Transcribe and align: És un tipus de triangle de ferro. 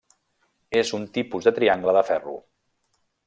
És 0.79 0.93
un 0.99 1.05
tipus 1.17 1.49
de 1.49 1.53
triangle 1.59 1.95
de 1.99 2.05
ferro. 2.09 2.35